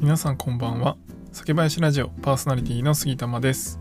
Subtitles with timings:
[0.00, 0.96] 皆さんこんばんは。
[1.30, 3.78] 酒林ラジオパーソナリティの杉玉です。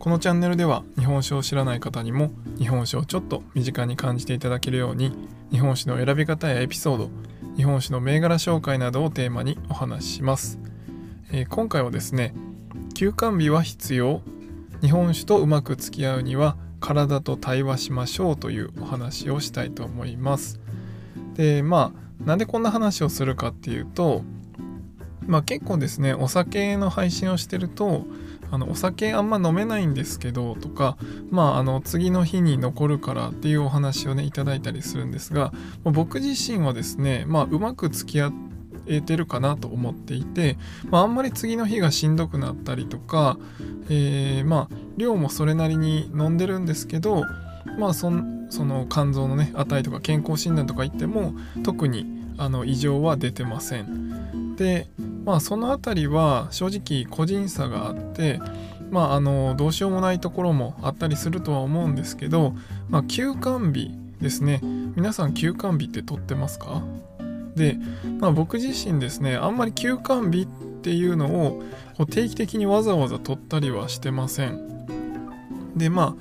[0.00, 5.12] このチャンネルでは日本酒を知らない方にも日本酒をちょっと身近に感じていただけるように
[5.52, 7.10] 日本酒の選び方やエピソード
[7.56, 10.58] 日本酒の銘柄紹介などをテーマにお話しします、
[11.30, 12.34] えー、今回はですね
[12.94, 14.20] 休館日は必要。
[14.80, 20.58] 日本酒とうまく付き合うには体と対話しましょうというお話をしたいと思います。
[21.34, 24.24] でまあなんでこんな話をするかっていうと
[25.26, 28.06] まあ結構ですねお酒の配信をしてると
[28.50, 30.98] あのお酒あんま飲めないんですけどとか
[31.30, 35.52] まああの次の日に残るからっていうお話をねいただいたりするんですが
[35.84, 38.30] 僕自身はですねまあうまく付き合
[38.86, 40.58] えてるかなと思っていて、
[40.90, 43.38] まあ、あんまり次の日がしんどくなったりとか、
[43.88, 47.24] えー、まあ量もそれなりに飲んでるんですけど
[47.78, 54.56] まあその肝臓のね値とか健康診断とか言っても特にあの異常は出てません。
[54.56, 54.88] で
[55.24, 58.40] まあその辺りは正直個人差があって
[58.90, 62.54] まああのどうしようもないところもあったりするとは思うんですけど、
[62.90, 64.60] まあ、休館日ですね。
[64.94, 66.82] 皆さん休館日って取ってますか？
[67.56, 67.78] で、
[68.18, 70.46] まあ、僕自身ですねあんまり休館日っ
[70.82, 71.62] ていうのを
[71.96, 74.86] こう定期的にわざわざ取ったりはしてません。
[75.76, 76.16] でま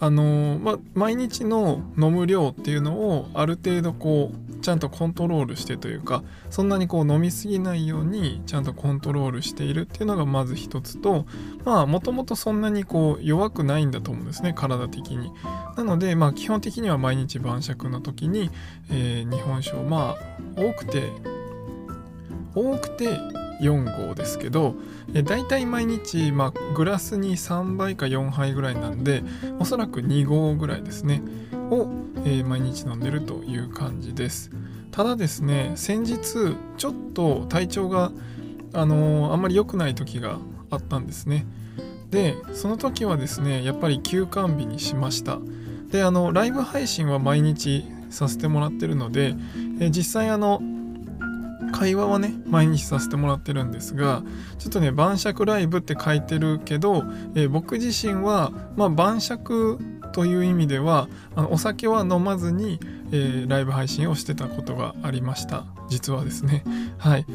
[0.00, 11.26] ああの、まあ、毎日の飲む量っていうのをある程度こうゃんとコントロールしてというかそんなにこう飲みすぎないようにちゃんとコントロールしているっていうのがまず一つと
[11.64, 15.32] まあもともとそんなにこう弱くないんだと思うんですね体的に。
[15.76, 18.50] なのでまあ基本的には毎日晩酌の時に、
[18.90, 20.16] えー、日本酒をま
[20.56, 21.10] あ多くて
[22.54, 23.08] 多くて
[23.60, 24.74] 4合ですけど
[25.14, 29.22] え大体毎日、まあ、グラスに3杯か4杯ぐらいなんで
[29.58, 31.88] おそらく2合ぐらいですねを、
[32.24, 34.50] えー、毎日飲んでるという感じです。
[34.90, 38.12] ただですね先日ちょっと体調が
[38.72, 40.38] あのー、あんまり良くない時が
[40.70, 41.46] あったんですね。
[42.10, 45.38] でその時はですねやっぱり休館日にしました。
[45.88, 49.34] であのライブ配信は毎日させてもらってるので、
[49.80, 50.60] え実際あの
[51.72, 54.22] 会話はね毎日させてもらってるんですが
[54.58, 59.78] ちょっとね晩酌ライブって書いてるけど、えー、僕自身は、まあ、晩酌
[60.12, 62.80] という意味ではあのお酒は飲まずに、
[63.12, 65.64] えー、ライブ配信をしてたことがありました。
[65.88, 66.64] 実はですね。
[66.98, 67.26] はい。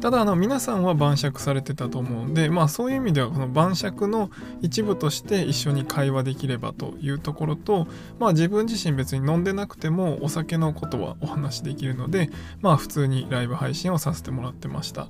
[0.00, 7.88] ただあの皆さんは晩酌されてたと思うんでまあそういう意味ではこの晩酌の一部として一緒に会話できればというところと
[8.18, 15.08] まあ自分自身別に飲んでなくてもお酒のことはお話しできるのでまあ普通にライブ配信をさせてもらってました。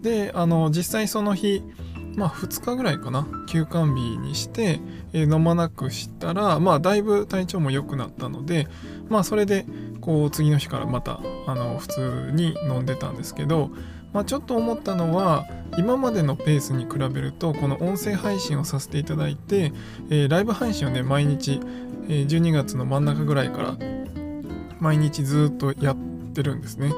[0.00, 1.62] であの実際その日
[2.16, 4.80] まあ2日ぐらいかな休館日にして、
[5.12, 8.68] えー、飲まなくしたらまあだいぶ体調も良くなったので
[9.08, 9.66] まあそれで
[10.00, 13.70] こう次の日からまたあの普通に飲んでたんですけど
[14.14, 15.44] まあ、ちょっと思ったのは
[15.76, 19.72] 今までのペースに比べるとこの音声配信をさせていただいて、
[20.08, 21.60] えー、ライブ配信をね毎日、
[22.08, 23.76] えー、12月の真ん中ぐらいから
[24.78, 25.96] 毎日ずっとやっ
[26.32, 26.92] てるんですね。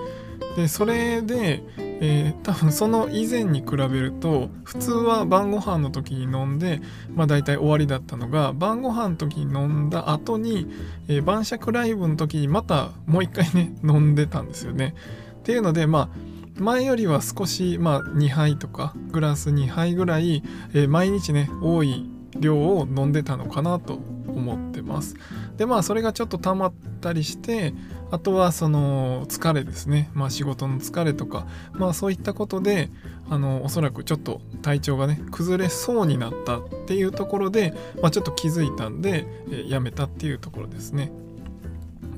[0.56, 1.62] でそれで、
[2.01, 6.81] えー、多分その以前に比べると普通は晩ご飯の時に飲んで
[7.15, 10.67] まあ大体終わりだったのが晩ご飯の時に飲んだ後に、
[11.09, 14.95] えー、晩酌ライブの時にまたもう一回ね 飲んでたんですよね。
[15.41, 20.43] っていうのでまあ前よりは少し、まあ、2杯とかグラス2杯ぐらい、
[20.73, 22.11] えー、毎日ね多い
[22.41, 23.95] 量を飲んでたのかなと
[24.29, 25.17] 思ってます。
[25.57, 27.75] でまあそれがちょっと溜まったりして
[28.11, 30.11] あとはその疲れですね。
[30.15, 31.47] まあ仕事の疲れとか。
[31.73, 32.91] まあそういったことで
[33.29, 41.11] あのおそらくちょっと体調がね崩れそうになったっていうところで、まあ、ちょっと気づいたんで、えー、やめたっていうところですね。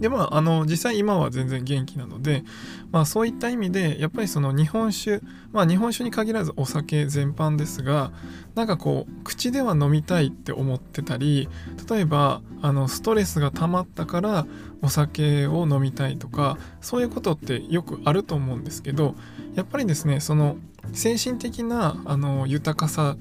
[0.00, 2.44] でまああの実際今は全然元気なので、
[2.90, 5.20] まあ、そういった意味でやっぱりその日本酒
[5.52, 8.12] まあ日本酒に限らずお酒全般ですが
[8.54, 11.48] なんかこう口では飲みたいって思ってたり
[11.90, 14.46] 例えばあのストレスが溜まったから
[14.82, 19.14] お酒を飲みたいとかそういうことってよくあると思うんですけど
[19.54, 20.56] やっぱりですねその
[20.92, 23.16] 精神的なあの豊かさ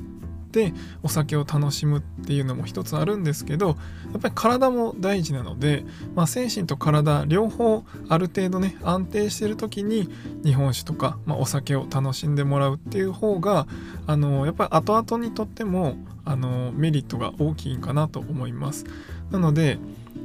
[0.58, 0.74] で
[1.04, 3.74] お酒を楽しむっていうのも一つあるんですけどや
[4.18, 10.10] っぱり体も大事なので、まあ、精神と体両方ある程度ね安定してる時に
[10.44, 13.68] 日本酒とか、まあ、お酒を楽しんでもらうっていう方が
[14.08, 15.96] あのやっぱり後々にとっても
[16.26, 18.86] あのメリットが大きいかなと思います。
[19.30, 19.78] なので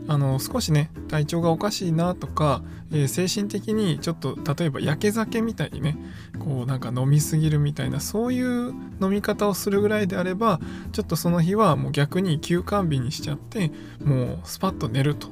[0.09, 2.63] あの少しね体調がおかしいなとか、
[2.93, 5.97] えー、精神的にちょっと例えばやけ酒みたいにね
[6.39, 10.61] こうなんか飲みすぎるみたいなそういう飲み方をするぐらいであれば
[10.93, 13.71] ちょっとその日はもう逆に休館日にしちゃって
[14.03, 15.29] もうスパッと寝ると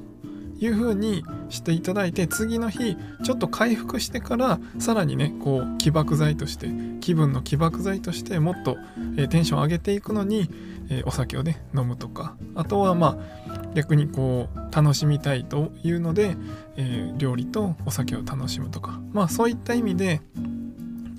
[0.61, 6.69] いう風にしていただいて次の日ちょっと回復してからさらにねこう起爆剤として
[7.01, 8.77] 気分の起爆剤としてもっと、
[9.17, 10.51] えー、テンション上げていくのに、
[10.91, 12.37] えー、お酒をね飲むとか。
[12.55, 13.19] あとはま
[13.49, 16.37] あ逆にこう楽しみたいというので、
[16.77, 20.21] えー、料理とお酒を楽しむとかまあそういった意味で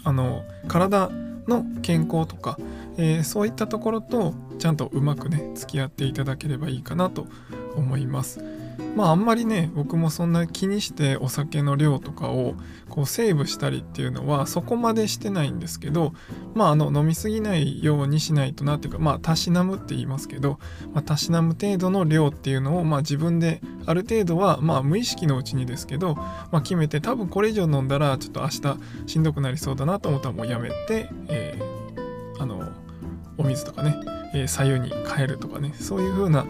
[0.04, 1.10] あの体
[1.48, 2.58] の健康とか、
[2.98, 7.28] えー、そういったところとちゃんとうまくね付き合っていただければいいかなと
[7.76, 8.61] 思います。
[8.96, 12.56] まああんまりね僕もそんな気にしてお酒の量とかを
[12.90, 16.14] こうセーブしたりっていうのはそこまでしてないんですけど
[16.54, 20.60] まああの飲み過ぎないようにしないとなっていうかまあたしなむって言いますけど、
[20.94, 28.78] まあ、たしなむ程度の量っていうのをまあ自分である程度はまあ無意識のうちにですけど、まあ、決めて多分これ以上飲んだらちょっと明日
[29.08, 32.70] しんどくなりそうだなと思ったらもうやめて、えー、あの
[33.38, 33.96] お水とかね、
[34.34, 36.46] えー、左右に変えるとかねそういう風な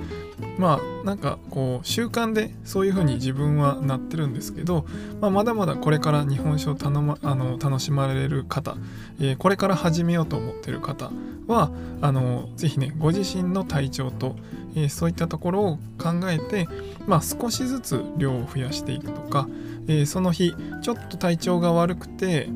[0.57, 4.85] まあなんかこう習慣でそういう風に自分はなってるんですけど、
[5.19, 8.75] まあ、まだまだこれから日本酒を頼、ま、あの楽しまれる方、
[9.19, 11.11] えー、これから始めようと思ってる方
[11.47, 11.71] は
[12.01, 14.35] あのぜひねご自身の体調と、
[14.75, 16.67] えー、そういったところを考えて、
[17.07, 19.47] まあ、少しずつ量を増やしていくとか、
[19.87, 22.49] えー、その日ちょっと体調が悪くて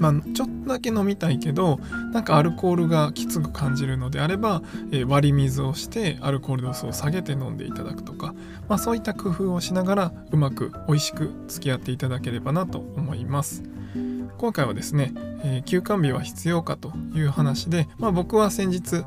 [0.00, 1.78] まあ、ちょっとだけ飲みたいけど
[2.12, 8.34] なんかアルコールがきつく感じるのであれば、えー、割り水をしてアルコール度数を下げて飲んでいただくとか、
[8.68, 13.62] まあ、そういった工夫をしながらうまく美味しく付き合っていただければなと思います。
[14.38, 15.12] 今回はですね、
[15.44, 19.04] えー、休館日は必要かという話で、まあ、僕は先日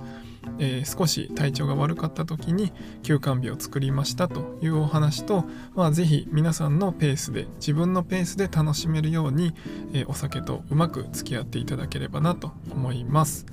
[0.60, 5.46] えー、少し体調が悪かった時に休館日を作りましたというお話と、
[5.76, 9.54] まあ、ぜひ皆さんのペースで自分のペースで楽しめるように、
[9.94, 13.46] えー、お酒とうまく付き合っていただければなと思います。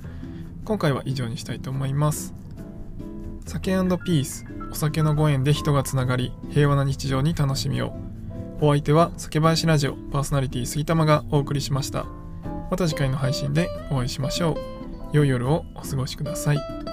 [0.63, 2.33] 今回は以上にしたいと思います。
[3.45, 7.93] 酒ピースお酒のご縁で人がつながり平和な日常に楽しみを。
[8.61, 12.05] お相手は酒林ラジオパーソナリティ杉玉がお送りしました。
[12.69, 14.80] また次回の配信でお会いしましょう。
[15.11, 16.90] 良い夜をお過ごしください。